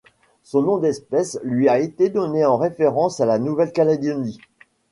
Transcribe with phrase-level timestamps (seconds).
[0.41, 4.39] Son nom d'espèce lui a été donné en référence à la Nouvelle-Calédonie.